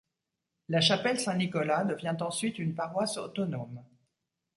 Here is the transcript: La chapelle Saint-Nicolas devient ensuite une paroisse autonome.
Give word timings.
La 0.69 0.81
chapelle 0.81 1.19
Saint-Nicolas 1.19 1.83
devient 1.85 2.15
ensuite 2.21 2.57
une 2.57 2.73
paroisse 2.73 3.17
autonome. 3.19 3.83